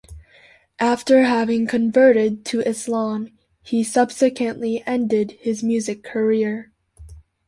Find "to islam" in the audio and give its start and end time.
2.45-3.37